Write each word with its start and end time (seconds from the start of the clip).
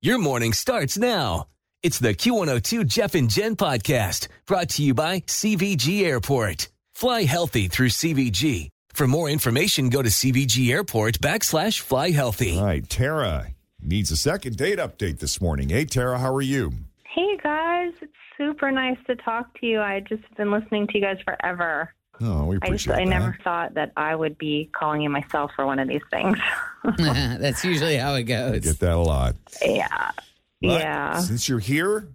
Your 0.00 0.18
morning 0.18 0.52
starts 0.52 0.96
now. 0.96 1.48
It's 1.82 1.98
the 1.98 2.14
Q102 2.14 2.86
Jeff 2.86 3.16
and 3.16 3.28
Jen 3.28 3.56
podcast 3.56 4.28
brought 4.46 4.68
to 4.70 4.84
you 4.84 4.94
by 4.94 5.22
CVG 5.22 6.04
Airport. 6.04 6.68
Fly 6.94 7.24
healthy 7.24 7.66
through 7.66 7.88
CVG. 7.88 8.68
For 8.92 9.08
more 9.08 9.28
information, 9.28 9.88
go 9.88 10.00
to 10.00 10.08
CVG 10.08 10.70
Airport 10.70 11.18
backslash 11.18 11.80
fly 11.80 12.10
healthy. 12.10 12.56
All 12.58 12.66
right, 12.66 12.88
Tara 12.88 13.48
needs 13.82 14.12
a 14.12 14.16
second 14.16 14.56
date 14.56 14.78
update 14.78 15.18
this 15.18 15.40
morning. 15.40 15.68
Hey, 15.68 15.84
Tara, 15.84 16.16
how 16.16 16.32
are 16.32 16.42
you? 16.42 16.74
Hey 17.02 17.36
guys, 17.42 17.92
it's 18.00 18.12
super 18.36 18.70
nice 18.70 18.98
to 19.08 19.16
talk 19.16 19.52
to 19.58 19.66
you. 19.66 19.80
I 19.80 19.98
just 19.98 20.22
been 20.36 20.52
listening 20.52 20.86
to 20.86 20.98
you 20.98 21.00
guys 21.00 21.18
forever. 21.24 21.92
Oh, 22.20 22.44
we 22.44 22.58
I 22.62 22.70
just 22.70 22.86
appreciate 22.86 23.00
I 23.00 23.04
never 23.04 23.36
thought 23.42 23.74
that 23.74 23.90
I 23.96 24.14
would 24.14 24.38
be 24.38 24.70
calling 24.78 25.00
you 25.00 25.10
myself 25.10 25.50
for 25.56 25.66
one 25.66 25.80
of 25.80 25.88
these 25.88 26.02
things. 26.12 26.38
That's 26.98 27.64
usually 27.64 27.96
how 27.96 28.14
it 28.14 28.18
I 28.18 28.22
goes. 28.22 28.60
get 28.60 28.78
that 28.80 28.94
a 28.94 28.98
lot. 28.98 29.36
yeah. 29.62 30.10
But 30.60 30.80
Yeah. 30.80 31.18
Since 31.20 31.48
you're 31.48 31.58
here, 31.58 32.08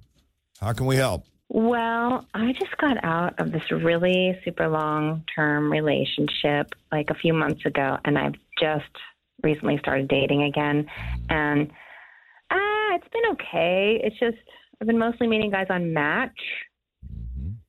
how 0.59 0.73
can 0.73 0.85
we 0.85 0.95
help? 0.95 1.25
Well, 1.49 2.25
I 2.33 2.51
just 2.53 2.75
got 2.77 3.03
out 3.03 3.39
of 3.39 3.51
this 3.51 3.61
really 3.71 4.39
super 4.43 4.67
long 4.67 5.23
term 5.35 5.71
relationship 5.71 6.73
like 6.91 7.09
a 7.11 7.15
few 7.15 7.33
months 7.33 7.65
ago 7.65 7.97
and 8.05 8.17
I've 8.17 8.33
just 8.59 8.85
recently 9.43 9.77
started 9.79 10.07
dating 10.07 10.43
again 10.43 10.87
and 11.29 11.69
ah, 12.51 12.95
it's 12.95 13.07
been 13.09 13.31
okay. 13.33 14.01
It's 14.03 14.17
just 14.19 14.37
I've 14.81 14.87
been 14.87 14.97
mostly 14.97 15.27
meeting 15.27 15.51
guys 15.51 15.67
on 15.69 15.93
Match. 15.93 16.39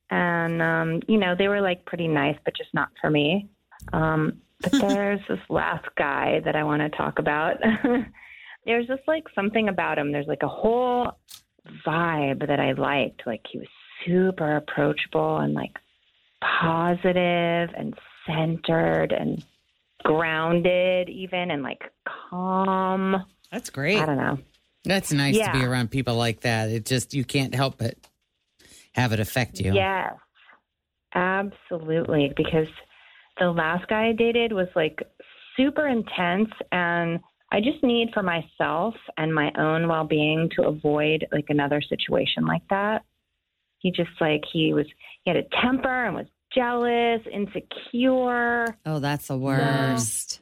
And 0.09 0.61
um, 0.61 1.01
you 1.07 1.17
know, 1.17 1.35
they 1.37 1.47
were 1.47 1.61
like 1.61 1.85
pretty 1.85 2.07
nice 2.07 2.37
but 2.43 2.55
just 2.55 2.73
not 2.73 2.89
for 2.99 3.09
me. 3.09 3.49
Um 3.93 4.41
but 4.71 4.87
there's 4.89 5.21
this 5.27 5.39
last 5.49 5.85
guy 5.97 6.41
that 6.45 6.55
I 6.55 6.63
want 6.63 6.81
to 6.81 6.97
talk 6.97 7.19
about. 7.19 7.57
there's 8.65 8.87
just 8.87 9.03
like 9.07 9.23
something 9.33 9.69
about 9.69 9.97
him. 9.97 10.11
There's 10.11 10.27
like 10.27 10.43
a 10.43 10.47
whole 10.47 11.11
vibe 11.85 12.47
that 12.47 12.59
I 12.59 12.73
liked. 12.73 13.23
Like 13.25 13.41
he 13.51 13.59
was 13.59 13.67
super 14.05 14.57
approachable 14.57 15.37
and 15.37 15.53
like 15.53 15.77
positive 16.41 17.69
and 17.75 17.93
centered 18.27 19.11
and 19.11 19.43
grounded 20.03 21.09
even 21.09 21.51
and 21.51 21.63
like 21.63 21.81
calm. 22.29 23.25
That's 23.51 23.69
great. 23.69 23.99
I 23.99 24.05
don't 24.05 24.17
know. 24.17 24.39
That's 24.83 25.11
nice 25.11 25.37
to 25.37 25.51
be 25.51 25.63
around 25.63 25.89
people 25.89 26.15
like 26.15 26.41
that. 26.41 26.69
It 26.69 26.85
just 26.85 27.13
you 27.13 27.25
can't 27.25 27.55
help 27.55 27.79
but 27.79 27.95
have 28.93 29.13
it 29.13 29.19
affect 29.19 29.59
you. 29.59 29.73
Yes. 29.73 30.13
Absolutely. 31.15 32.33
Because 32.35 32.67
the 33.39 33.51
last 33.51 33.87
guy 33.87 34.07
I 34.07 34.11
dated 34.13 34.53
was 34.53 34.67
like 34.75 34.99
super 35.57 35.87
intense 35.87 36.49
and 36.71 37.19
I 37.51 37.61
just 37.61 37.83
need 37.83 38.09
for 38.13 38.23
myself 38.23 38.95
and 39.17 39.33
my 39.33 39.51
own 39.57 39.87
well 39.87 40.03
being 40.03 40.49
to 40.55 40.63
avoid 40.63 41.25
like 41.31 41.45
another 41.49 41.81
situation 41.81 42.45
like 42.45 42.67
that. 42.69 43.03
He 43.79 43.91
just 43.91 44.09
like 44.19 44.41
he 44.51 44.73
was 44.73 44.85
he 45.23 45.31
had 45.31 45.37
a 45.37 45.43
temper 45.61 46.05
and 46.05 46.15
was 46.15 46.25
jealous, 46.53 47.21
insecure. 47.31 48.65
Oh, 48.85 48.99
that's 48.99 49.27
the 49.27 49.37
worst. 49.37 50.41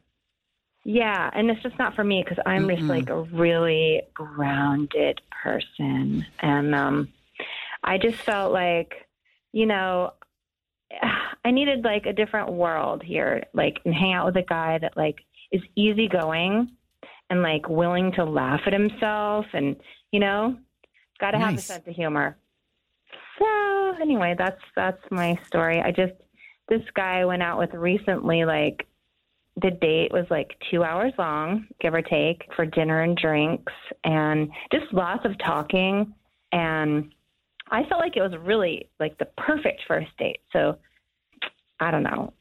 Yeah, 0.85 1.29
and 1.33 1.49
it's 1.49 1.61
just 1.63 1.77
not 1.79 1.95
for 1.95 2.03
me 2.03 2.23
because 2.23 2.41
I'm 2.45 2.67
just 2.67 2.83
Mm-mm. 2.83 2.89
like 2.89 3.09
a 3.09 3.21
really 3.21 4.01
grounded 4.13 5.21
person, 5.43 6.25
and 6.39 6.75
um, 6.75 7.09
I 7.83 7.97
just 7.97 8.17
felt 8.17 8.51
like, 8.51 8.93
you 9.53 9.65
know, 9.65 10.13
I 11.45 11.51
needed 11.51 11.83
like 11.83 12.05
a 12.05 12.13
different 12.13 12.53
world 12.53 13.03
here, 13.03 13.43
like 13.53 13.79
and 13.85 13.93
hang 13.93 14.13
out 14.13 14.25
with 14.25 14.37
a 14.37 14.45
guy 14.47 14.77
that 14.79 14.95
like 14.95 15.17
is 15.51 15.61
easygoing 15.75 16.71
and 17.29 17.41
like 17.41 17.67
willing 17.67 18.11
to 18.13 18.23
laugh 18.23 18.61
at 18.65 18.73
himself, 18.73 19.45
and 19.53 19.75
you 20.11 20.19
know, 20.19 20.57
got 21.19 21.31
to 21.31 21.39
have 21.39 21.55
a 21.55 21.61
sense 21.61 21.87
of 21.87 21.95
humor. 21.95 22.37
So 23.39 23.95
anyway, 24.01 24.35
that's 24.37 24.61
that's 24.75 25.01
my 25.11 25.37
story. 25.45 25.81
I 25.81 25.91
just 25.91 26.13
this 26.69 26.81
guy 26.93 27.19
I 27.19 27.25
went 27.25 27.43
out 27.43 27.59
with 27.59 27.73
recently, 27.73 28.45
like 28.45 28.87
the 29.61 29.71
date 29.71 30.11
was 30.11 30.25
like 30.29 30.55
two 30.71 30.83
hours 30.83 31.13
long, 31.17 31.67
give 31.79 31.93
or 31.93 32.01
take, 32.01 32.43
for 32.55 32.65
dinner 32.65 33.01
and 33.01 33.17
drinks, 33.17 33.73
and 34.03 34.49
just 34.71 34.91
lots 34.93 35.25
of 35.25 35.37
talking. 35.39 36.13
And 36.51 37.13
I 37.69 37.83
felt 37.85 38.01
like 38.01 38.15
it 38.15 38.21
was 38.21 38.33
really 38.39 38.89
like 38.99 39.17
the 39.17 39.27
perfect 39.37 39.81
first 39.87 40.15
date. 40.17 40.39
So 40.51 40.77
I 41.79 41.91
don't 41.91 42.03
know. 42.03 42.33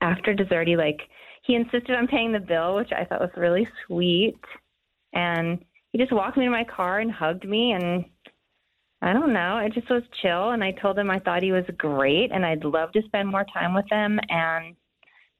After 0.00 0.34
dessert, 0.34 0.68
he 0.68 0.76
like 0.76 1.00
he 1.42 1.54
insisted 1.54 1.92
on 1.92 2.06
paying 2.06 2.32
the 2.32 2.40
bill, 2.40 2.74
which 2.76 2.92
I 2.92 3.04
thought 3.04 3.20
was 3.20 3.30
really 3.36 3.66
sweet. 3.86 4.38
And 5.12 5.64
he 5.92 5.98
just 5.98 6.12
walked 6.12 6.36
me 6.36 6.44
to 6.44 6.50
my 6.50 6.64
car 6.64 7.00
and 7.00 7.10
hugged 7.10 7.48
me, 7.48 7.72
and 7.72 8.04
I 9.02 9.12
don't 9.12 9.32
know. 9.32 9.58
It 9.58 9.72
just 9.72 9.88
was 9.90 10.02
chill. 10.20 10.50
And 10.50 10.62
I 10.62 10.72
told 10.72 10.98
him 10.98 11.10
I 11.10 11.18
thought 11.18 11.42
he 11.42 11.52
was 11.52 11.64
great, 11.76 12.30
and 12.32 12.44
I'd 12.44 12.64
love 12.64 12.92
to 12.92 13.02
spend 13.06 13.28
more 13.28 13.46
time 13.52 13.74
with 13.74 13.86
him. 13.90 14.20
And 14.28 14.76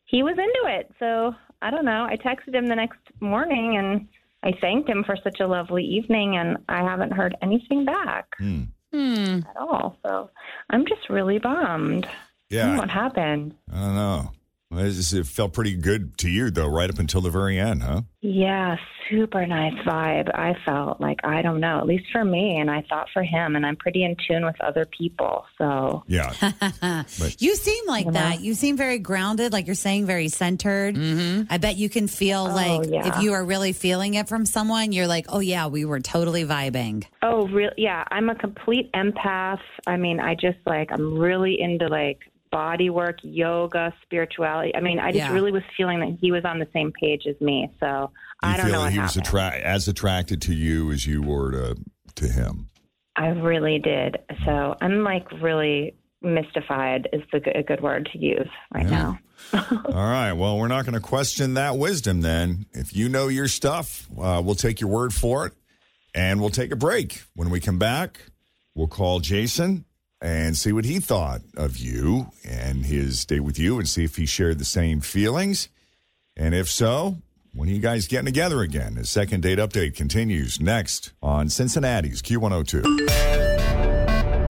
he 0.05 0.23
was 0.23 0.39
into 0.39 0.79
it. 0.79 0.91
So 0.99 1.35
I 1.61 1.71
don't 1.71 1.85
know. 1.85 2.07
I 2.09 2.17
texted 2.17 2.55
him 2.55 2.67
the 2.67 2.77
next 2.77 2.99
morning 3.21 3.77
and 3.77 4.09
I 4.43 4.53
thanked 4.61 4.89
him 4.89 5.03
for 5.05 5.17
such 5.23 5.41
a 5.41 5.47
lovely 5.47 5.85
evening, 5.85 6.37
and 6.37 6.57
I 6.69 6.79
haven't 6.83 7.13
heard 7.13 7.37
anything 7.43 7.85
back 7.85 8.27
Hmm. 8.39 8.63
Hmm. 8.93 9.41
at 9.51 9.57
all. 9.57 9.99
So 10.07 10.31
I'm 10.71 10.87
just 10.87 11.11
really 11.11 11.39
bummed. 11.39 12.09
Yeah, 12.51 12.79
What 12.79 12.91
happened? 12.91 13.55
I 13.73 13.81
don't 13.81 13.95
know. 13.95 14.31
It 14.71 15.27
felt 15.27 15.55
pretty 15.55 15.75
good 15.77 16.19
to 16.19 16.29
you, 16.29 16.51
though, 16.51 16.69
right 16.69 16.91
up 16.91 16.99
until 16.99 17.23
the 17.23 17.31
very 17.31 17.59
end, 17.59 17.83
huh? 17.83 18.03
Yeah, 18.21 18.77
super 19.09 19.47
nice 19.47 19.73
vibe. 19.87 20.29
I 20.35 20.55
felt 20.67 21.01
like, 21.01 21.21
I 21.25 21.41
don't 21.41 21.61
know, 21.61 21.79
at 21.79 21.87
least 21.87 22.05
for 22.13 22.23
me, 22.23 22.59
and 22.59 22.71
I 22.71 22.83
thought 22.87 23.09
for 23.15 23.23
him, 23.23 23.57
and 23.57 23.65
I'm 23.65 23.77
pretty 23.77 24.05
in 24.05 24.15
tune 24.29 24.45
with 24.45 24.61
other 24.61 24.85
people. 24.85 25.47
So 25.57 26.05
Yeah. 26.07 26.35
you 27.39 27.55
seem 27.57 27.87
like 27.87 28.05
You 28.05 28.11
know? 28.13 28.19
that. 28.21 28.41
You 28.43 28.53
seem 28.53 28.77
very 28.77 28.99
grounded, 28.99 29.55
like 29.55 29.67
you're 29.67 29.75
saying, 29.75 30.05
very 30.05 30.29
centered. 30.29 30.97
Mm-hmm. 30.97 31.45
I 31.49 31.57
bet 31.57 31.77
you 31.79 31.89
can 31.89 32.07
feel 32.07 32.41
Oh, 32.51 32.55
like 32.55 32.91
yeah. 32.91 33.09
if 33.17 33.23
you 33.23 33.33
are 33.33 33.45
really 33.47 33.73
feeling 33.73 34.15
it 34.15 34.29
from 34.29 34.45
someone, 34.45 34.93
you're 34.93 35.07
like, 35.07 35.27
oh, 35.31 35.41
yeah, 35.41 35.69
we 35.69 35.87
were 35.87 36.01
totally 36.01 36.45
vibing. 36.45 37.05
Oh, 37.23 37.49
real? 37.49 37.71
Yeah, 37.79 38.05
I'm 38.11 38.29
a 38.29 38.35
complete 38.35 38.93
empath. 38.93 39.61
I 39.87 39.97
mean, 39.97 40.21
I 40.21 40.35
just 40.35 40.59
like 40.67 40.93
I'm 40.93 41.19
really 41.19 41.59
into 41.59 41.87
like 41.89 42.19
body 42.51 42.91
work, 42.91 43.17
yoga, 43.23 43.93
spirituality. 44.03 44.75
I 44.75 44.81
mean, 44.81 44.99
I 44.99 45.07
just 45.13 45.17
Yeah. 45.25 45.33
really 45.33 45.53
was 45.53 45.63
feeling 45.77 46.01
that 46.01 46.19
he 46.21 46.33
was 46.33 46.45
on 46.45 46.59
the 46.59 46.69
same 46.73 46.93
page 46.93 47.23
as 47.29 47.41
me. 47.41 47.69
So 47.81 48.11
You 48.43 48.49
I 48.51 48.57
don't 48.57 48.67
feel 48.67 48.73
know 48.75 48.79
that 48.81 48.85
what 48.87 48.93
he 48.93 48.99
was 49.01 49.17
attra- 49.17 49.59
as 49.63 49.89
attracted 49.89 50.41
to 50.43 50.55
you 50.55 50.91
as 50.93 51.07
you 51.07 51.23
were 51.23 51.51
to 51.53 51.77
to 52.17 52.29
him. 52.29 52.69
I 53.17 53.29
really 53.29 53.79
did. 53.79 54.17
So 54.45 54.77
I'm 54.81 55.03
like 55.05 55.31
really 55.41 55.95
mystified 56.23 57.09
is 57.13 57.23
the 57.33 57.41
g- 57.41 57.51
a 57.55 57.63
good 57.63 57.81
word 57.81 58.09
to 58.13 58.19
use 58.19 58.49
right 58.75 58.85
Yeah. 58.85 58.91
now. 58.91 59.19
All 59.87 59.93
right. 60.11 60.33
Well, 60.33 60.59
we're 60.59 60.67
not 60.69 60.85
going 60.85 60.95
to 60.95 61.01
question 61.01 61.55
that 61.55 61.77
wisdom 61.79 62.23
then. 62.23 62.67
If 62.73 62.95
you 62.95 63.09
know 63.09 63.29
your 63.29 63.47
stuff, 63.49 64.09
uh, 64.21 64.43
we'll 64.45 64.57
take 64.57 64.81
your 64.81 64.91
word 64.91 65.15
for 65.15 65.47
it 65.47 65.53
and 66.15 66.41
we'll 66.41 66.51
take 66.51 66.73
a 66.73 66.77
break. 66.77 67.23
When 67.35 67.51
we 67.51 67.61
come 67.61 67.79
back, 67.79 68.19
we'll 68.75 68.89
call 68.89 69.21
Jason 69.21 69.85
and 70.21 70.57
see 70.57 70.73
what 70.73 70.85
he 70.85 70.99
thought 71.01 71.41
of 71.57 71.77
you 71.77 72.31
and 72.45 72.87
his 72.87 73.25
date 73.25 73.41
with 73.41 73.59
you 73.59 73.79
and 73.79 73.89
see 73.89 74.05
if 74.05 74.17
he 74.17 74.27
shared 74.27 74.59
the 74.59 74.65
same 74.65 75.01
feelings. 75.01 75.69
And 76.37 76.55
if 76.55 76.71
so, 76.71 77.17
when 77.53 77.69
are 77.69 77.73
you 77.73 77.81
guys 77.81 78.07
getting 78.07 78.27
together 78.27 78.63
again? 78.63 78.95
His 78.97 79.11
second 79.11 79.43
date 79.43 79.59
update 79.59 79.97
continues 79.97 80.61
next 80.61 81.13
on 81.23 81.49
Cincinnati's 81.49 82.23
Q102. 82.23 84.47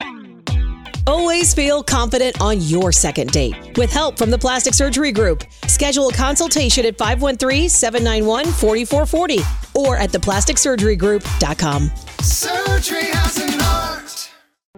Always 1.07 1.55
feel 1.55 1.83
confident 1.83 2.39
on 2.41 2.61
your 2.61 2.93
second 2.93 3.31
date. 3.31 3.79
With 3.79 3.91
help 3.91 4.19
from 4.19 4.31
the 4.31 4.37
Plastic 4.37 4.75
Surgery 4.75 5.11
Group, 5.11 5.43
schedule 5.67 6.09
a 6.09 6.13
consultation 6.13 6.85
at 6.85 6.99
513-791-4440 6.99 9.75
or 9.75 9.97
at 9.97 10.11
theplasticsurgerygroup.com. 10.11 11.91
Surgery 12.21 13.05
has 13.05 13.39
an 13.39 13.55
art. 13.55 13.58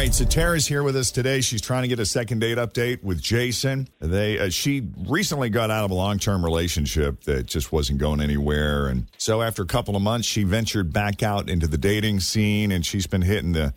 Right, 0.00 0.14
so 0.14 0.24
Tara's 0.24 0.66
here 0.66 0.82
with 0.82 0.96
us 0.96 1.10
today. 1.10 1.42
She's 1.42 1.60
trying 1.60 1.82
to 1.82 1.88
get 1.88 1.98
a 1.98 2.06
second 2.06 2.38
date 2.38 2.56
update 2.56 3.02
with 3.02 3.20
Jason. 3.20 3.86
They 3.98 4.38
uh, 4.38 4.48
she 4.48 4.88
recently 5.06 5.50
got 5.50 5.70
out 5.70 5.84
of 5.84 5.90
a 5.90 5.94
long-term 5.94 6.42
relationship 6.42 7.24
that 7.24 7.44
just 7.44 7.70
wasn't 7.70 7.98
going 7.98 8.22
anywhere, 8.22 8.86
and 8.86 9.08
so 9.18 9.42
after 9.42 9.60
a 9.60 9.66
couple 9.66 9.96
of 9.96 10.02
months, 10.02 10.26
she 10.26 10.42
ventured 10.42 10.90
back 10.90 11.22
out 11.22 11.50
into 11.50 11.66
the 11.66 11.76
dating 11.76 12.20
scene, 12.20 12.72
and 12.72 12.86
she's 12.86 13.06
been 13.06 13.20
hitting 13.20 13.52
the 13.52 13.74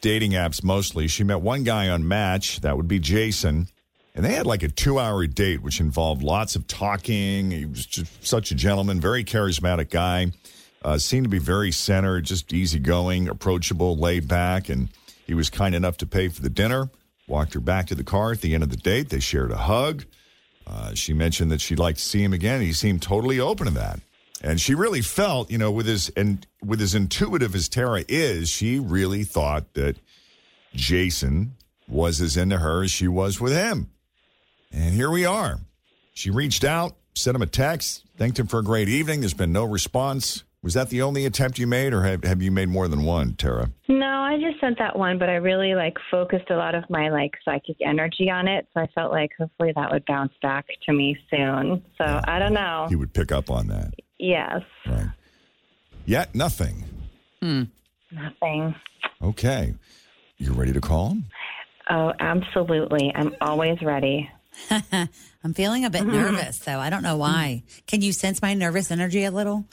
dating 0.00 0.32
apps 0.32 0.62
mostly. 0.62 1.08
She 1.08 1.24
met 1.24 1.40
one 1.40 1.64
guy 1.64 1.88
on 1.88 2.06
Match, 2.06 2.60
that 2.60 2.76
would 2.76 2.86
be 2.86 3.00
Jason, 3.00 3.66
and 4.14 4.24
they 4.24 4.34
had 4.34 4.46
like 4.46 4.62
a 4.62 4.68
two-hour 4.68 5.26
date, 5.26 5.62
which 5.62 5.80
involved 5.80 6.22
lots 6.22 6.54
of 6.54 6.68
talking. 6.68 7.50
He 7.50 7.64
was 7.64 7.84
just 7.84 8.24
such 8.24 8.52
a 8.52 8.54
gentleman, 8.54 9.00
very 9.00 9.24
charismatic 9.24 9.90
guy. 9.90 10.30
Uh, 10.84 10.96
seemed 10.96 11.24
to 11.24 11.30
be 11.30 11.40
very 11.40 11.72
centered, 11.72 12.24
just 12.24 12.52
easygoing, 12.52 13.26
approachable, 13.26 13.96
laid 13.96 14.28
back, 14.28 14.68
and 14.68 14.90
he 15.26 15.34
was 15.34 15.50
kind 15.50 15.74
enough 15.74 15.96
to 15.98 16.06
pay 16.06 16.28
for 16.28 16.40
the 16.40 16.50
dinner. 16.50 16.90
Walked 17.28 17.54
her 17.54 17.60
back 17.60 17.86
to 17.88 17.94
the 17.94 18.04
car 18.04 18.32
at 18.32 18.40
the 18.40 18.54
end 18.54 18.62
of 18.62 18.70
the 18.70 18.76
date. 18.76 19.08
They 19.08 19.18
shared 19.18 19.50
a 19.50 19.56
hug. 19.56 20.04
Uh, 20.66 20.94
she 20.94 21.12
mentioned 21.12 21.50
that 21.50 21.60
she'd 21.60 21.78
like 21.78 21.96
to 21.96 22.02
see 22.02 22.22
him 22.22 22.32
again. 22.32 22.60
He 22.60 22.72
seemed 22.72 23.02
totally 23.02 23.40
open 23.40 23.66
to 23.66 23.72
that, 23.72 24.00
and 24.42 24.60
she 24.60 24.74
really 24.74 25.00
felt, 25.00 25.50
you 25.50 25.58
know, 25.58 25.70
with 25.70 25.86
his 25.86 26.08
and 26.10 26.46
with 26.62 26.80
as 26.80 26.94
intuitive 26.94 27.54
as 27.54 27.68
Tara 27.68 28.04
is, 28.08 28.48
she 28.48 28.78
really 28.78 29.24
thought 29.24 29.74
that 29.74 29.96
Jason 30.74 31.56
was 31.88 32.20
as 32.20 32.36
into 32.36 32.58
her 32.58 32.84
as 32.84 32.90
she 32.90 33.08
was 33.08 33.40
with 33.40 33.52
him. 33.52 33.90
And 34.72 34.94
here 34.94 35.10
we 35.10 35.24
are. 35.24 35.60
She 36.12 36.30
reached 36.30 36.64
out, 36.64 36.96
sent 37.14 37.34
him 37.34 37.42
a 37.42 37.46
text, 37.46 38.04
thanked 38.16 38.38
him 38.38 38.46
for 38.46 38.58
a 38.58 38.64
great 38.64 38.88
evening. 38.88 39.20
There's 39.20 39.34
been 39.34 39.52
no 39.52 39.64
response. 39.64 40.44
Was 40.66 40.74
that 40.74 40.90
the 40.90 41.00
only 41.00 41.24
attempt 41.26 41.60
you 41.60 41.66
made, 41.68 41.92
or 41.92 42.02
have, 42.02 42.24
have 42.24 42.42
you 42.42 42.50
made 42.50 42.68
more 42.68 42.88
than 42.88 43.04
one, 43.04 43.34
Tara? 43.34 43.70
No, 43.86 44.04
I 44.04 44.36
just 44.40 44.60
sent 44.60 44.78
that 44.78 44.98
one, 44.98 45.16
but 45.16 45.28
I 45.28 45.36
really 45.36 45.76
like 45.76 45.96
focused 46.10 46.50
a 46.50 46.56
lot 46.56 46.74
of 46.74 46.82
my 46.90 47.08
like 47.08 47.34
psychic 47.44 47.76
energy 47.86 48.28
on 48.30 48.48
it. 48.48 48.66
So 48.74 48.80
I 48.80 48.88
felt 48.92 49.12
like 49.12 49.30
hopefully 49.38 49.72
that 49.76 49.92
would 49.92 50.04
bounce 50.06 50.32
back 50.42 50.66
to 50.86 50.92
me 50.92 51.16
soon. 51.30 51.84
So 51.96 52.20
I 52.24 52.40
don't 52.40 52.52
know. 52.52 52.86
He 52.88 52.96
would 52.96 53.12
pick 53.14 53.30
up 53.30 53.48
on 53.48 53.68
that. 53.68 53.94
Yes. 54.18 54.62
Right. 54.88 55.10
Yet 56.04 56.34
nothing. 56.34 56.82
Hmm. 57.40 57.62
Nothing. 58.10 58.74
Okay. 59.22 59.72
You 60.38 60.52
ready 60.52 60.72
to 60.72 60.80
call 60.80 61.10
him? 61.10 61.26
Oh, 61.88 62.12
absolutely. 62.18 63.12
I'm 63.14 63.36
always 63.40 63.80
ready. 63.82 64.28
I'm 64.70 65.54
feeling 65.54 65.84
a 65.84 65.90
bit 65.90 66.06
nervous, 66.06 66.58
though. 66.58 66.80
I 66.80 66.90
don't 66.90 67.04
know 67.04 67.18
why. 67.18 67.62
Can 67.86 68.02
you 68.02 68.12
sense 68.12 68.42
my 68.42 68.54
nervous 68.54 68.90
energy 68.90 69.22
a 69.22 69.30
little? 69.30 69.64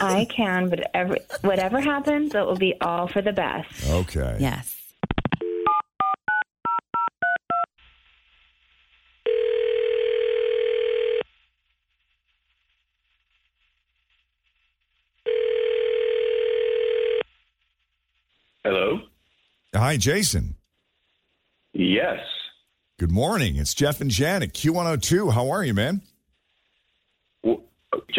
I 0.00 0.24
can, 0.30 0.68
but 0.68 0.90
every, 0.94 1.20
whatever 1.42 1.80
happens, 1.80 2.34
it 2.34 2.44
will 2.44 2.56
be 2.56 2.74
all 2.80 3.08
for 3.08 3.22
the 3.22 3.32
best. 3.32 3.88
Okay. 3.88 4.36
Yes. 4.40 4.76
Hello? 18.64 19.00
Hi, 19.74 19.96
Jason. 19.96 20.56
Yes. 21.72 22.20
Good 22.98 23.10
morning. 23.10 23.56
It's 23.56 23.72
Jeff 23.72 24.00
and 24.00 24.10
Jen 24.10 24.42
at 24.42 24.52
Q102. 24.52 25.32
How 25.32 25.48
are 25.50 25.64
you, 25.64 25.72
man? 25.72 26.02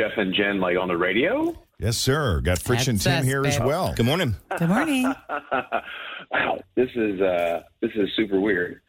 W- 0.02 0.10
Jeff 0.10 0.18
and 0.18 0.34
Jen, 0.34 0.60
like 0.60 0.78
on 0.78 0.88
the 0.88 0.98
radio? 0.98 1.56
Yes, 1.80 1.98
sir. 1.98 2.42
Got 2.42 2.60
Fritch 2.60 2.88
and 2.88 3.00
Tim 3.00 3.20
us, 3.20 3.26
here 3.26 3.46
as 3.46 3.60
well. 3.60 3.94
Good 3.94 4.06
morning. 4.06 4.36
Good 4.58 4.70
morning. 4.70 5.04
wow, 6.32 6.60
this 6.76 6.90
is 6.96 7.20
uh, 7.20 7.62
this 7.82 7.92
is 7.96 8.10
super 8.16 8.40
weird. 8.40 8.82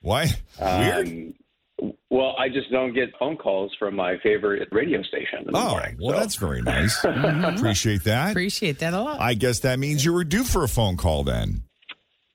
Why? 0.00 0.28
Weird. 0.60 1.08
Um, 1.08 1.34
well, 2.10 2.34
I 2.38 2.48
just 2.48 2.70
don't 2.70 2.92
get 2.92 3.10
phone 3.18 3.36
calls 3.36 3.72
from 3.78 3.94
my 3.94 4.18
favorite 4.22 4.68
radio 4.72 5.02
station 5.02 5.40
in 5.40 5.52
the 5.52 5.58
oh, 5.58 5.70
morning. 5.70 5.96
well, 6.00 6.14
so- 6.14 6.20
that's 6.20 6.36
very 6.36 6.62
nice. 6.62 6.98
Appreciate 7.04 8.04
that. 8.04 8.30
Appreciate 8.30 8.80
that 8.80 8.94
a 8.94 9.00
lot. 9.00 9.20
I 9.20 9.34
guess 9.34 9.60
that 9.60 9.78
means 9.78 10.04
you 10.04 10.12
were 10.12 10.24
due 10.24 10.44
for 10.44 10.64
a 10.64 10.68
phone 10.68 10.96
call 10.96 11.24
then. 11.24 11.62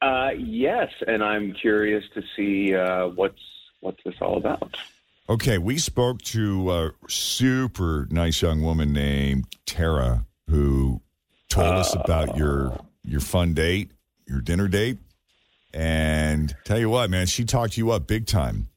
Uh, 0.01 0.31
yes, 0.37 0.89
and 1.07 1.23
I'm 1.23 1.53
curious 1.53 2.03
to 2.13 2.21
see 2.35 2.75
uh, 2.75 3.07
what's 3.07 3.39
what's 3.79 3.99
this 4.05 4.15
all 4.21 4.37
about. 4.37 4.75
Okay, 5.29 5.57
we 5.57 5.77
spoke 5.77 6.21
to 6.23 6.71
a 6.71 6.91
super 7.07 8.07
nice 8.11 8.41
young 8.41 8.61
woman 8.61 8.91
named 8.91 9.45
Tara 9.65 10.25
who 10.49 11.01
told 11.49 11.73
us 11.75 11.95
about 11.95 12.35
your 12.35 12.77
your 13.03 13.21
fun 13.21 13.53
date, 13.53 13.91
your 14.27 14.41
dinner 14.41 14.67
date, 14.67 14.97
and 15.73 16.53
tell 16.65 16.77
you 16.77 16.89
what, 16.89 17.09
man, 17.09 17.25
she 17.27 17.45
talked 17.45 17.77
you 17.77 17.91
up 17.91 18.05
big 18.05 18.25
time. 18.25 18.67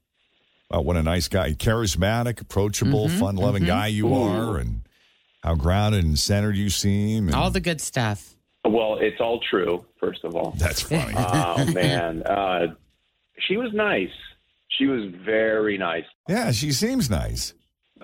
About 0.69 0.85
what 0.85 0.95
a 0.97 1.03
nice 1.03 1.27
guy, 1.29 1.51
charismatic, 1.53 2.41
approachable, 2.41 3.07
fun-loving 3.07 3.63
guy 3.63 3.87
you 3.87 4.13
are, 4.13 4.57
and 4.57 4.81
how 5.41 5.55
grounded 5.55 6.03
and 6.03 6.19
centered 6.19 6.57
you 6.57 6.69
seem. 6.69 7.27
And 7.27 7.35
All 7.35 7.49
the 7.51 7.61
good 7.61 7.79
stuff. 7.79 8.35
Well, 8.65 8.97
it's 8.99 9.21
all 9.21 9.39
true. 9.49 9.85
First 9.99 10.25
of 10.25 10.35
all, 10.35 10.51
that's 10.57 10.81
funny. 10.81 11.13
oh 11.15 11.65
man, 11.71 12.23
uh, 12.25 12.67
she 13.39 13.55
was 13.57 13.71
nice. 13.73 14.09
She 14.77 14.85
was 14.85 15.11
very 15.25 15.77
nice. 15.77 16.03
yeah, 16.27 16.51
she 16.51 16.71
seems 16.71 17.09
nice. 17.09 17.53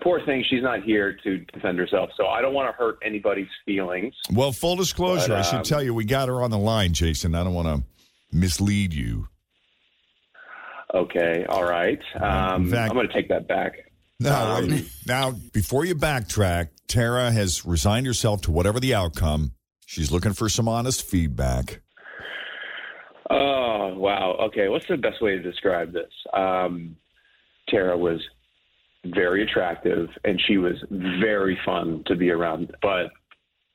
Poor 0.01 0.25
thing, 0.25 0.43
she's 0.49 0.63
not 0.63 0.81
here 0.83 1.15
to 1.23 1.37
defend 1.53 1.77
herself, 1.77 2.09
so 2.17 2.25
I 2.25 2.41
don't 2.41 2.53
want 2.55 2.67
to 2.67 2.75
hurt 2.75 2.97
anybody's 3.05 3.47
feelings. 3.63 4.15
Well, 4.31 4.51
full 4.51 4.75
disclosure, 4.75 5.27
But, 5.29 5.37
I 5.37 5.41
should 5.43 5.57
um, 5.57 5.63
tell 5.63 5.83
you, 5.83 5.93
we 5.93 6.03
got 6.03 6.29
her 6.29 6.41
on 6.41 6.49
the 6.49 6.57
line, 6.57 6.93
Jason. 6.93 7.35
I 7.35 7.43
don't 7.43 7.53
want 7.53 7.67
to 7.67 7.83
mislead 8.35 8.91
you. 8.93 9.27
Okay, 10.93 11.45
all 11.47 11.63
right. 11.63 11.99
Um, 12.15 12.69
fact- 12.69 12.91
I'm 12.91 12.95
going 12.95 13.07
to 13.07 13.13
take 13.13 13.29
that 13.29 13.47
back. 13.47 13.73
No, 14.19 14.33
Um, 14.33 14.85
now 15.07 15.31
before 15.53 15.85
you 15.85 15.95
backtrack, 15.95 16.69
Tara 16.87 17.31
has 17.31 17.65
resigned 17.65 18.05
herself 18.05 18.41
to 18.43 18.51
whatever 18.51 18.79
the 18.79 18.93
outcome. 18.93 19.51
She's 19.85 20.11
looking 20.11 20.33
for 20.33 20.49
some 20.49 20.67
honest 20.67 21.03
feedback. 21.03 21.81
Oh, 23.33 23.95
wow. 23.97 24.37
Okay, 24.41 24.69
what's 24.69 24.87
the 24.87 24.97
best 24.97 25.21
way 25.21 25.31
to 25.35 25.41
describe 25.41 25.91
this? 25.91 26.11
Um, 26.33 26.95
Tara 27.67 27.97
was 27.97 28.21
very 29.05 29.43
attractive 29.43 30.09
and 30.23 30.39
she 30.47 30.57
was 30.57 30.75
very 30.91 31.57
fun 31.65 32.03
to 32.07 32.15
be 32.15 32.29
around. 32.29 32.75
But, 32.81 33.11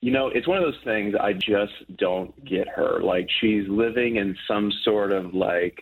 you 0.01 0.13
know, 0.13 0.29
it's 0.29 0.47
one 0.47 0.59
of 0.59 0.65
those 0.65 0.81
things 0.85 1.15
I 1.21 1.33
just 1.33 1.97
don't 1.99 2.33
get 2.45 2.69
her. 2.69 3.03
Like, 3.03 3.29
she's 3.41 3.69
living 3.69 4.17
in 4.17 4.37
some 4.47 4.73
sort 4.85 5.13
of 5.13 5.35
like 5.35 5.79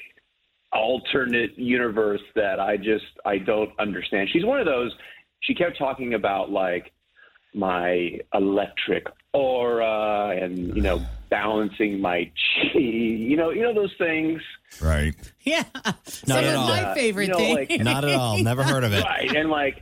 alternate 0.73 1.57
universe 1.59 2.23
that 2.35 2.61
I 2.61 2.77
just 2.77 3.05
I 3.25 3.39
don't 3.39 3.71
understand. 3.79 4.29
She's 4.33 4.45
one 4.45 4.61
of 4.61 4.67
those 4.67 4.93
she 5.41 5.55
kept 5.55 5.79
talking 5.79 6.15
about 6.15 6.51
like 6.51 6.93
my 7.57 8.21
electric 8.35 9.07
aura 9.33 10.37
and 10.41 10.75
you 10.77 10.83
know 10.83 11.01
balancing 11.31 12.01
my 12.01 12.25
chi 12.73 12.79
you 12.79 13.37
know 13.37 13.51
you 13.51 13.63
know 13.63 13.75
those 13.75 13.93
things 13.99 14.41
Right. 14.83 15.15
Yeah. 15.43 15.63
Not 15.87 15.97
Some 16.07 16.33
at 16.45 16.55
all. 16.55 16.69
my 16.69 16.95
favorite 16.95 17.29
You 17.29 17.33
know, 17.33 17.39
things. 17.39 17.71
like- 17.71 17.81
Not 17.81 18.05
at 18.05 18.15
all. 18.15 18.37
Never 18.43 18.63
heard 18.63 18.85
of 18.85 18.93
it. 18.93 19.03
right 19.05 19.35
and 19.35 19.49
like 19.49 19.77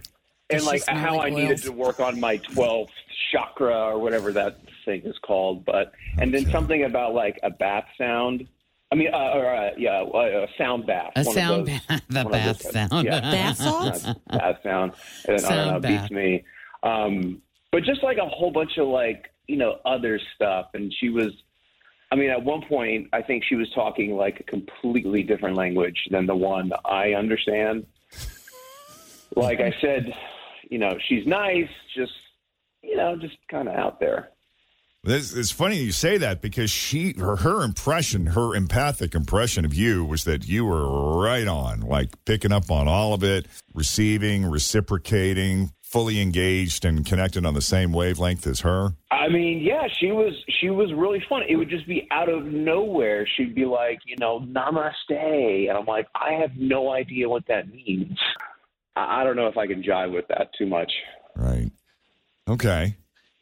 and 0.51 0.61
Does 0.61 0.63
she 0.63 0.67
like 0.69 0.87
how 0.87 1.17
like 1.17 1.33
I 1.33 1.37
needed 1.37 1.59
to 1.63 1.73
work 1.73 1.99
on 2.01 2.21
my 2.21 2.39
12th 2.39 2.91
chakra 3.33 3.75
or 3.75 3.99
whatever 3.99 4.31
that 4.33 4.59
thing 4.85 5.01
is 5.03 5.17
called 5.19 5.65
but 5.65 5.93
and 6.19 6.33
then 6.33 6.49
something 6.51 6.85
about 6.85 7.15
like 7.15 7.41
a 7.43 7.51
bath 7.51 7.87
sound 7.99 8.47
I 8.93 8.97
mean, 8.97 9.09
uh, 9.13 9.17
or 9.35 9.53
uh, 9.53 9.71
yeah, 9.77 10.03
a 10.05 10.47
sound 10.57 10.87
bath. 10.87 11.11
A 11.17 11.25
one 11.25 11.35
sound 11.35 11.67
those- 11.67 11.81
bath. 11.89 12.03
The 12.09 12.25
bath 12.25 12.63
sound. 12.63 13.05
Yeah. 13.07 13.21
Bath 13.23 13.57
salts? 13.57 14.03
bath 14.31 14.57
sound. 14.63 14.93
And 15.27 15.39
then, 15.41 15.45
I 15.47 15.49
don't 15.57 15.67
know, 15.67 15.71
Sound 15.73 15.83
beats 15.83 16.11
me. 16.13 16.45
Um, 16.85 17.43
but 17.75 17.85
just 17.85 18.03
like 18.03 18.19
a 18.19 18.29
whole 18.29 18.51
bunch 18.51 18.79
of 18.79 18.89
like 18.89 19.31
you 19.47 19.57
know, 19.57 19.79
other 19.85 20.21
stuff. 20.35 20.67
And 20.75 20.93
she 20.99 21.09
was, 21.09 21.33
I 22.11 22.17
mean, 22.17 22.31
at 22.31 22.43
one 22.43 22.63
point, 22.63 23.09
I 23.13 23.23
think 23.23 23.45
she 23.45 23.55
was 23.55 23.71
talking 23.75 24.17
like 24.17 24.41
a 24.41 24.43
completely 24.45 25.23
different 25.23 25.57
language 25.57 26.09
than 26.11 26.27
the 26.27 26.37
one 26.37 26.73
I 26.85 27.13
understand. 27.13 27.87
Like 29.37 29.61
I 29.61 29.75
said, 29.81 30.15
you 30.71 30.79
know, 30.79 30.97
she's 31.09 31.27
nice, 31.27 31.69
just, 31.95 32.13
you 32.83 32.97
know, 32.97 33.17
just 33.17 33.37
kind 33.51 33.69
of 33.69 33.75
out 33.75 34.01
there. 34.01 34.31
It's, 35.07 35.35
it's 35.35 35.51
funny 35.51 35.77
you 35.77 35.93
say 35.93 36.17
that 36.19 36.41
because 36.41 36.71
she, 36.71 37.13
her, 37.19 37.37
her 37.37 37.63
impression, 37.63 38.27
her 38.27 38.55
empathic 38.55 39.15
impression 39.15 39.67
of 39.67 39.75
you 39.75 40.03
was 40.03 40.25
that 40.25 40.49
you 40.49 40.65
were 40.65 41.19
right 41.21 41.47
on, 41.47 41.81
like 41.81 42.25
picking 42.25 42.53
up 42.53 42.71
on 42.71 42.89
all 42.89 43.13
of 43.13 43.23
it, 43.23 43.47
receiving, 43.75 44.47
reciprocating, 44.47 45.73
fully 45.95 46.21
engaged, 46.21 46.85
and 46.85 47.07
connected 47.07 47.47
on 47.47 47.55
the 47.55 47.63
same 47.63 47.93
wavelength 47.93 48.49
as 48.49 48.61
her. 48.61 48.91
I 49.13 49.29
mean, 49.29 49.61
yeah, 49.61 49.87
she 50.01 50.11
was 50.11 50.35
she 50.61 50.69
was 50.69 50.93
really 50.93 51.23
fun. 51.29 51.43
It 51.49 51.55
would 51.55 51.71
just 51.71 51.87
be 51.87 52.09
out 52.11 52.29
of 52.29 52.47
nowhere. 52.47 53.29
She'd 53.37 53.55
be 53.55 53.65
like, 53.65 54.01
you 54.05 54.17
know, 54.19 54.41
namaste, 54.41 54.91
and 55.09 55.79
I'm 55.79 55.87
like, 55.87 56.09
I 56.17 56.33
have 56.33 56.51
no 56.57 56.93
idea 56.93 57.29
what 57.29 57.45
that 57.47 57.73
means. 57.73 58.19
I, 58.97 59.21
I 59.21 59.25
don't 59.25 59.37
know 59.37 59.47
if 59.47 59.57
I 59.57 59.69
can 59.69 59.85
jive 59.85 60.13
with 60.13 60.27
that 60.31 60.51
too 60.59 60.67
much. 60.67 60.91
Right. 61.37 61.71
Okay. 62.49 62.97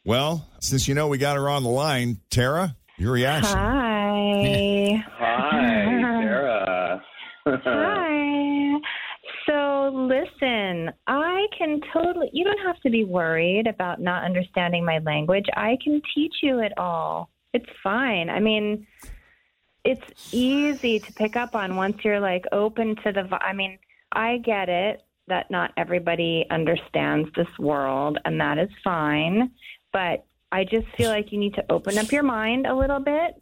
Well, 0.05 0.47
since 0.59 0.87
you 0.87 0.93
know 0.93 1.07
we 1.07 1.17
got 1.17 1.37
her 1.37 1.49
on 1.49 1.63
the 1.63 1.69
line, 1.69 2.19
Tara, 2.29 2.75
your 2.97 3.13
reaction. 3.13 3.57
Hi. 3.57 5.03
Hi, 5.17 6.21
Sarah. 6.21 7.03
Hi. 7.47 8.79
So, 9.45 9.89
listen, 9.93 10.91
I 11.07 11.47
can 11.57 11.81
totally, 11.93 12.29
you 12.33 12.43
don't 12.43 12.65
have 12.65 12.79
to 12.81 12.89
be 12.89 13.05
worried 13.05 13.67
about 13.67 14.01
not 14.01 14.23
understanding 14.23 14.83
my 14.83 14.99
language. 14.99 15.45
I 15.55 15.77
can 15.83 16.01
teach 16.13 16.35
you 16.41 16.59
it 16.59 16.73
all. 16.77 17.29
It's 17.53 17.69
fine. 17.83 18.29
I 18.29 18.39
mean, 18.39 18.87
it's 19.83 20.33
easy 20.33 20.99
to 20.99 21.13
pick 21.13 21.35
up 21.35 21.55
on 21.55 21.75
once 21.75 21.97
you're 22.03 22.19
like 22.19 22.45
open 22.51 22.95
to 23.03 23.11
the, 23.11 23.27
I 23.41 23.53
mean, 23.53 23.77
I 24.11 24.37
get 24.37 24.69
it 24.69 25.03
that 25.27 25.49
not 25.51 25.71
everybody 25.77 26.45
understands 26.49 27.29
this 27.35 27.47
world, 27.57 28.17
and 28.25 28.39
that 28.41 28.57
is 28.57 28.69
fine. 28.83 29.51
But 29.91 30.25
I 30.51 30.63
just 30.63 30.87
feel 30.97 31.09
like 31.09 31.31
you 31.31 31.39
need 31.39 31.53
to 31.55 31.65
open 31.69 31.97
up 31.97 32.11
your 32.11 32.23
mind 32.23 32.67
a 32.67 32.75
little 32.75 32.99
bit. 32.99 33.41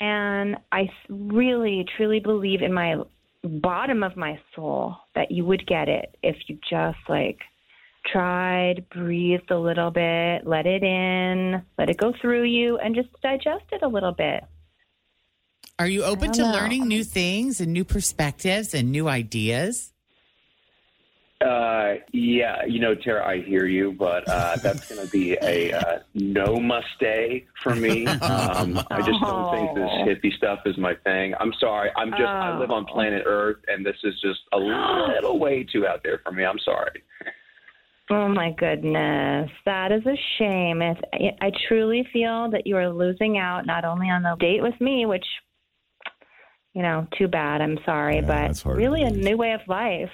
And 0.00 0.56
I 0.72 0.88
really, 1.08 1.86
truly 1.96 2.20
believe 2.20 2.62
in 2.62 2.72
my 2.72 2.96
bottom 3.42 4.02
of 4.02 4.16
my 4.16 4.38
soul 4.54 4.96
that 5.14 5.30
you 5.30 5.44
would 5.44 5.66
get 5.66 5.88
it 5.88 6.16
if 6.22 6.36
you 6.46 6.58
just 6.68 6.98
like 7.08 7.38
tried, 8.10 8.88
breathed 8.90 9.50
a 9.50 9.58
little 9.58 9.90
bit, 9.90 10.46
let 10.46 10.66
it 10.66 10.82
in, 10.82 11.62
let 11.78 11.90
it 11.90 11.96
go 11.96 12.12
through 12.20 12.44
you, 12.44 12.78
and 12.78 12.94
just 12.94 13.08
digest 13.22 13.64
it 13.72 13.82
a 13.82 13.88
little 13.88 14.12
bit. 14.12 14.44
Are 15.78 15.88
you 15.88 16.04
open 16.04 16.32
to 16.32 16.42
know. 16.42 16.52
learning 16.52 16.86
new 16.86 17.02
things 17.02 17.60
and 17.60 17.72
new 17.72 17.84
perspectives 17.84 18.74
and 18.74 18.92
new 18.92 19.08
ideas? 19.08 19.92
Uh, 21.40 21.96
yeah, 22.12 22.64
you 22.64 22.78
know, 22.78 22.94
Tara, 22.94 23.26
I 23.26 23.42
hear 23.42 23.66
you, 23.66 23.92
but 23.92 24.26
uh, 24.28 24.56
that's 24.56 24.88
going 24.94 25.04
to 25.04 25.10
be 25.10 25.36
a 25.42 25.72
uh, 25.72 25.98
no 26.14 26.56
mustache 26.56 27.42
for 27.62 27.74
me. 27.74 28.06
Um, 28.06 28.80
I 28.90 29.02
just 29.02 29.20
don't 29.20 29.50
think 29.54 29.74
this 29.74 29.90
hippie 30.06 30.36
stuff 30.36 30.60
is 30.64 30.78
my 30.78 30.94
thing. 31.04 31.34
I'm 31.40 31.52
sorry. 31.58 31.90
I'm 31.96 32.10
just, 32.12 32.22
I 32.22 32.56
live 32.56 32.70
on 32.70 32.86
planet 32.86 33.24
Earth, 33.26 33.58
and 33.68 33.84
this 33.84 33.96
is 34.04 34.14
just 34.20 34.40
a 34.52 34.58
little 34.58 35.38
way 35.38 35.64
too 35.64 35.86
out 35.86 36.02
there 36.02 36.20
for 36.24 36.32
me. 36.32 36.44
I'm 36.44 36.60
sorry. 36.60 37.02
Oh 38.10 38.28
my 38.28 38.52
goodness, 38.58 39.50
that 39.64 39.90
is 39.90 40.04
a 40.04 40.16
shame. 40.38 40.82
If 40.82 40.98
I 41.40 41.50
truly 41.68 42.06
feel 42.12 42.50
that 42.50 42.66
you 42.66 42.76
are 42.76 42.90
losing 42.92 43.38
out 43.38 43.64
not 43.66 43.84
only 43.84 44.10
on 44.10 44.22
the 44.22 44.36
date 44.38 44.62
with 44.62 44.78
me, 44.80 45.06
which 45.06 45.24
you 46.74 46.82
know, 46.82 47.06
too 47.16 47.28
bad. 47.28 47.60
I'm 47.62 47.78
sorry, 47.86 48.20
but 48.20 48.62
really 48.66 49.02
a 49.02 49.10
new 49.10 49.36
way 49.36 49.52
of 49.52 49.60
life. 49.68 50.10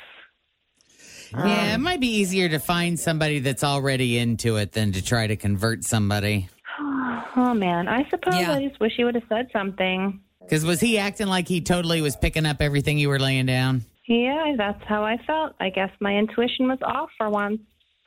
yeah, 1.32 1.75
it 1.75 1.78
might 1.78 2.00
be 2.00 2.09
easier 2.09 2.49
to 2.50 2.59
find 2.59 3.00
somebody 3.00 3.38
that's 3.38 3.64
already 3.64 4.18
into 4.18 4.56
it 4.56 4.73
than 4.73 4.92
to 4.92 5.02
try 5.02 5.26
to 5.26 5.37
convert 5.37 5.85
somebody. 5.85 6.49
Oh 7.37 7.54
man, 7.54 7.87
I 7.87 8.02
suppose 8.11 8.35
I 8.35 8.66
just 8.66 8.80
wish 8.80 8.92
you 8.99 9.04
would 9.04 9.14
have 9.14 9.25
said 9.28 9.47
something. 9.52 10.20
Because 10.40 10.64
was 10.64 10.80
he 10.80 10.99
acting 10.99 11.28
like 11.28 11.47
he 11.47 11.61
totally 11.61 12.02
was 12.02 12.16
picking 12.16 12.44
up 12.44 12.61
everything 12.61 12.99
you 12.99 13.09
were 13.09 13.20
laying 13.20 13.47
down? 13.47 13.85
Yeah, 14.09 14.54
that's 14.59 14.82
how 14.88 15.04
I 15.04 15.16
felt. 15.28 15.54
I 15.61 15.70
guess 15.70 15.90
my 16.00 16.16
intuition 16.16 16.66
was 16.66 16.80
off 16.82 17.09
for 17.16 17.30
once. 17.30 17.61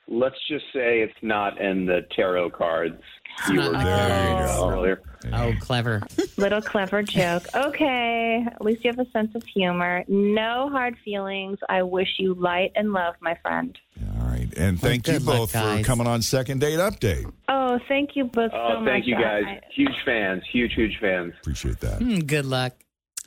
Let's 0.07 0.35
just 0.47 0.65
say 0.73 0.99
it's 1.01 1.13
not 1.21 1.59
in 1.61 1.85
the 1.85 2.05
tarot 2.15 2.49
cards 2.51 3.01
you 3.49 3.55
were 3.61 3.71
discussing 3.71 4.69
earlier. 4.69 5.01
Oh, 5.33 5.53
clever. 5.61 6.03
Little 6.37 6.61
clever 6.61 7.01
joke. 7.01 7.43
Okay, 7.55 8.45
at 8.45 8.61
least 8.61 8.83
you 8.83 8.91
have 8.91 8.99
a 8.99 9.09
sense 9.11 9.33
of 9.33 9.43
humor. 9.45 10.03
No 10.07 10.69
hard 10.69 10.95
feelings. 11.03 11.57
I 11.69 11.81
wish 11.83 12.09
you 12.19 12.33
light 12.35 12.71
and 12.75 12.91
love, 12.93 13.15
my 13.21 13.35
friend. 13.41 13.77
All 14.19 14.27
right. 14.27 14.49
And 14.57 14.79
thank 14.79 15.07
you 15.07 15.13
good 15.13 15.23
luck, 15.25 15.37
both 15.37 15.51
for 15.53 15.81
coming 15.83 16.05
on 16.07 16.21
Second 16.21 16.59
Date 16.59 16.77
Update. 16.79 17.31
Oh, 17.47 17.79
thank 17.87 18.15
you 18.15 18.25
both 18.25 18.51
Oh, 18.53 18.73
so 18.73 18.79
much. 18.81 18.89
thank 18.89 19.07
you 19.07 19.15
guys. 19.15 19.43
I- 19.47 19.59
Huge 19.73 19.95
fans. 20.05 20.43
Huge, 20.51 20.73
huge 20.73 20.97
fans. 20.99 21.33
Appreciate 21.39 21.79
that. 21.79 21.99
Hmm, 22.01 22.19
good 22.19 22.45
luck. 22.45 22.73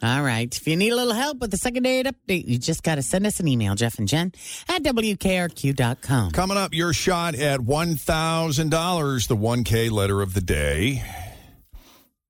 All 0.02 0.22
right. 0.22 0.54
If 0.54 0.68
you 0.68 0.76
need 0.76 0.90
a 0.90 0.96
little 0.96 1.14
help 1.14 1.38
with 1.38 1.50
the 1.50 1.56
second 1.56 1.84
date 1.84 2.06
update, 2.06 2.46
you 2.46 2.58
just 2.58 2.82
got 2.82 2.96
to 2.96 3.02
send 3.02 3.26
us 3.26 3.40
an 3.40 3.48
email, 3.48 3.74
Jeff 3.74 3.98
and 3.98 4.06
Jen 4.06 4.32
at 4.68 4.82
WKRQ.com. 4.82 6.32
Coming 6.32 6.56
up, 6.56 6.74
your 6.74 6.92
shot 6.92 7.34
at 7.34 7.60
$1,000. 7.60 9.28
The 9.28 9.36
1K 9.36 9.90
letter 9.90 10.20
of 10.20 10.34
the 10.34 10.42
day 10.42 11.02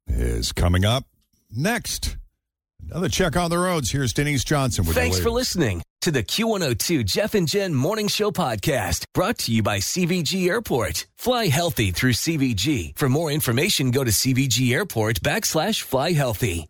is 0.06 0.52
coming 0.52 0.85
up 0.85 1.04
next. 1.50 2.16
Another 2.88 3.08
check 3.08 3.37
on 3.37 3.50
the 3.50 3.58
roads. 3.58 3.90
Here's 3.90 4.12
Denise 4.12 4.44
Johnson 4.44 4.85
with 4.85 4.94
Thanks 4.94 5.16
the 5.16 5.25
for 5.25 5.30
listening 5.30 5.82
to 6.02 6.12
the 6.12 6.23
Q102 6.23 7.04
Jeff 7.04 7.35
and 7.35 7.49
Jen 7.49 7.75
Morning 7.75 8.06
Show 8.06 8.30
podcast 8.30 9.06
brought 9.12 9.38
to 9.38 9.52
you 9.52 9.64
by 9.64 9.78
CVG 9.78 10.46
Airport. 10.49 11.06
Fly 11.16 11.49
healthy 11.49 11.90
through 11.90 12.12
CVG. 12.12 12.96
For 12.96 13.08
more 13.08 13.32
information, 13.32 13.90
go 13.90 14.04
to 14.04 14.12
CVG 14.12 14.73
Airport 14.73 15.20
backslash 15.20 15.82
fly 15.82 16.12
healthy. 16.12 16.68